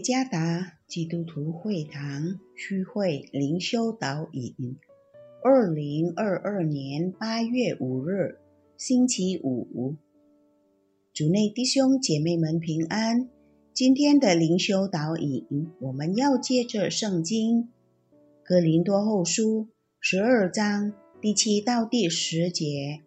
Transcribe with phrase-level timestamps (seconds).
[0.00, 4.76] 加达基督徒会堂区会灵修导引，
[5.42, 8.38] 二零二二年八月五日，
[8.76, 9.96] 星期五，
[11.12, 13.28] 主内弟兄姐妹们平安。
[13.72, 17.64] 今天的灵修导引，我们要借着圣经
[18.44, 19.42] 《格林多后书》
[20.00, 23.00] 十二章第七到第十节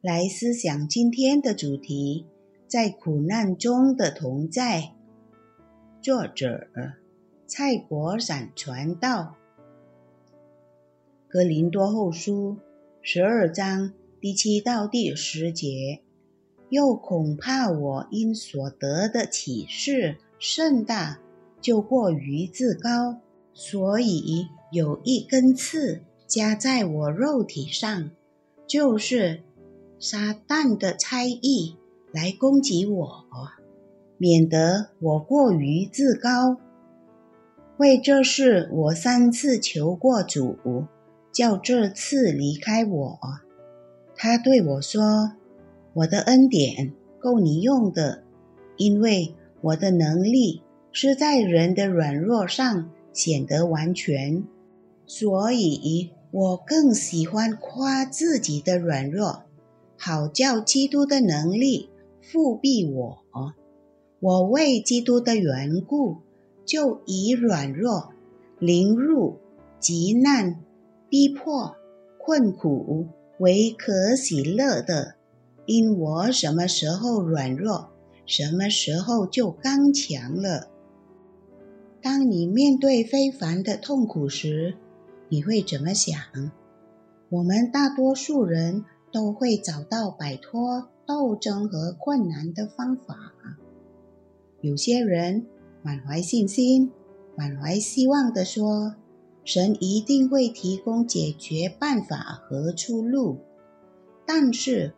[0.00, 2.26] 来思想今天的主题：
[2.68, 4.92] 在苦难中的同在。
[6.02, 6.66] 作者
[7.46, 9.36] 蔡国闪传道，
[11.28, 12.56] 《格林多后书》
[13.02, 16.02] 十二章第七到第十节。
[16.70, 21.20] 又恐怕我因所得的启示甚大，
[21.60, 23.20] 就过于自高，
[23.54, 28.10] 所以有一根刺加在我肉体上，
[28.66, 29.44] 就是
[30.00, 31.76] 撒旦的猜疑
[32.10, 33.24] 来攻击我。
[34.22, 36.56] 免得我过于自高，
[37.76, 40.86] 为这事我三次求过主，
[41.32, 43.18] 叫这次离开我。
[44.14, 45.32] 他对我说
[45.94, 48.22] ：“我的恩典够你用的，
[48.76, 50.62] 因为我的能力
[50.92, 54.44] 是在人的软弱上显得完全。
[55.04, 59.42] 所以我更喜欢夸自己的软弱，
[59.98, 63.18] 好叫基督的能力复庇我。”
[64.24, 66.18] 我为基督的缘故，
[66.64, 68.12] 就以软弱、
[68.60, 69.40] 凌辱、
[69.80, 70.62] 极难、
[71.08, 71.74] 逼迫、
[72.20, 73.08] 困苦
[73.40, 75.16] 为可喜乐的，
[75.66, 77.88] 因我什么时候软弱，
[78.24, 80.68] 什么时候就刚强了。
[82.00, 84.76] 当你面对非凡的痛苦时，
[85.30, 86.16] 你会怎么想？
[87.28, 93.32] 我们大多数人都会找到摆脱斗争和困难的方法。
[94.62, 95.44] 有些人
[95.82, 96.92] 满怀信心、
[97.36, 98.94] 满怀希望地说
[99.44, 103.38] ：“神一定会提供解决办法和出路。”
[104.24, 104.94] 但是，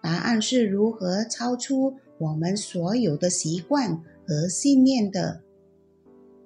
[0.00, 5.40] 答案是如何超出我们所有的习惯和信念的？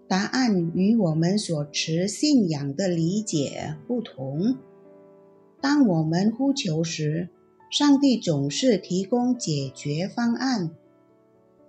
[0.08, 4.56] 答案与我们所持信仰的理解不同。
[5.60, 7.28] 当我们呼求时，
[7.70, 10.70] 上帝总是提供解决方案。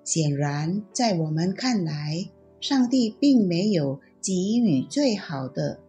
[0.05, 2.29] 显然，在我们看来，
[2.61, 5.79] 上帝并没有给予最好的。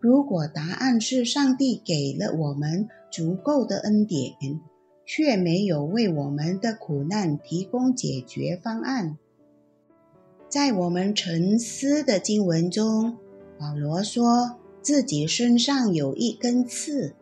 [0.00, 4.34] 如果答案是上帝给了我们足够的恩典，
[5.06, 9.16] 却没有为我们的苦难提供解决方案，
[10.48, 13.16] 在我们沉思的经文中，
[13.58, 17.14] 保罗说自己身上有一根刺，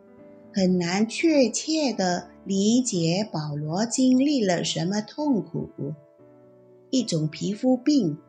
[0.51, 5.69] 很难确切地理解保罗经历了什么痛苦。
[6.93, 8.19] 一种皮肤病，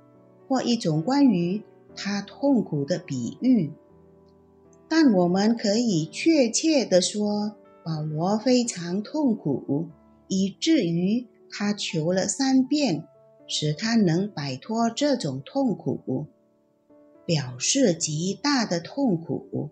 [0.49, 1.63] 或一种关于
[1.95, 3.71] 他痛苦的比喻，
[4.89, 9.91] 但我们可以确切地说，保罗非常痛苦，
[10.29, 13.07] 以至于他求了三遍，
[13.47, 16.25] 使他能摆脱这种痛苦，
[17.27, 19.69] 表示极大的痛苦。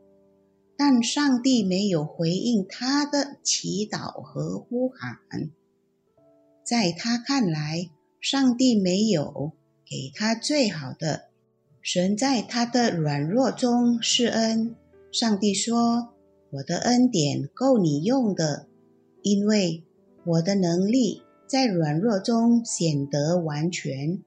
[0.76, 5.16] 但上帝没有回应他的祈祷和呼喊，
[6.62, 7.88] 在他看来。
[8.22, 9.50] 上帝没有
[9.84, 11.24] 给他最好的，
[11.80, 14.76] 神在他的软弱中施恩。
[15.10, 16.10] 上帝说
[16.52, 18.68] ：“我的恩典够你用的，
[19.22, 19.82] 因为
[20.24, 24.22] 我的能力在软弱中显得完全。”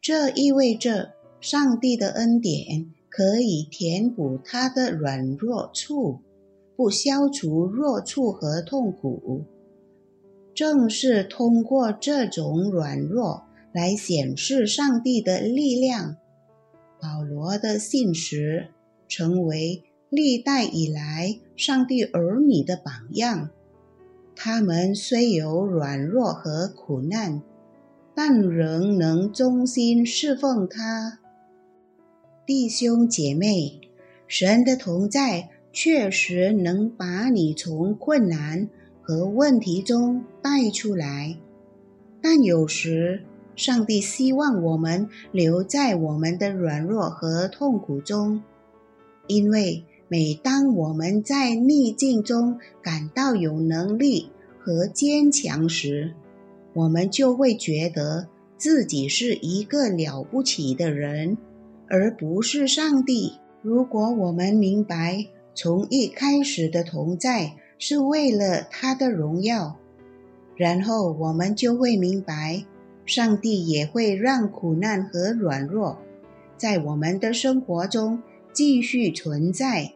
[0.00, 6.20] 这意味着上帝的恩典可以填补他的软弱处，
[6.74, 9.44] 不消除弱处和痛苦。
[10.58, 16.16] 正是通过这种软弱来显示上帝的力量，
[17.00, 18.66] 保罗的信实
[19.06, 23.50] 成为历代以来上帝儿女的榜样。
[24.34, 27.40] 他们虽有软弱和苦难，
[28.12, 31.20] 但仍能忠心侍奉他。
[32.44, 33.80] 弟兄姐妹，
[34.26, 38.68] 神的同在确实能把你从困难。
[39.08, 41.38] 和问题中带出来，
[42.20, 43.22] 但有时
[43.56, 48.42] 上帝希望我们留在我们的软弱和痛苦中，
[49.26, 54.28] 因为每当我们在逆境中感到有能力
[54.58, 56.12] 和坚强时，
[56.74, 58.28] 我们就会觉得
[58.58, 61.38] 自己是一个了不起的人，
[61.88, 63.38] 而不是上帝。
[63.62, 67.54] 如果我们明白从一开始的同在。
[67.78, 69.78] 是为了他的荣耀，
[70.56, 72.64] 然后我们就会明白，
[73.06, 75.98] 上帝也会让苦难和软弱
[76.56, 78.22] 在我们的生活中
[78.52, 79.94] 继续存在，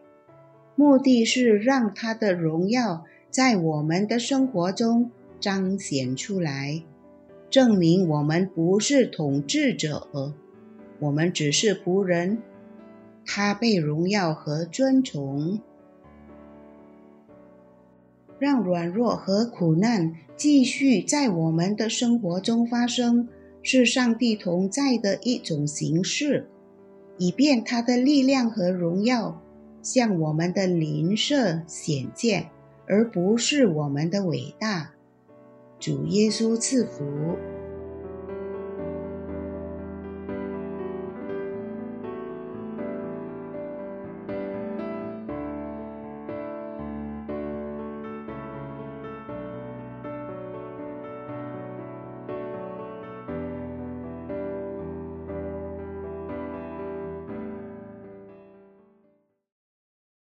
[0.75, 6.81] 目的是让他的荣耀在我们的生活中彰显出来，
[7.49, 10.33] 证明我们不是统治者，
[10.99, 12.37] 我们只是仆人。
[13.25, 15.59] 他被荣耀和尊崇。
[18.43, 23.29] 让软弱和苦难继续在我们的生活中发生，
[23.61, 26.49] 是上帝同在的一种形式，
[27.17, 29.41] 以便他的力量和荣耀
[29.81, 32.49] 向我们的邻舍显现，
[32.85, 34.91] 而不是我们的伟大。
[35.79, 37.01] 主耶稣赐福。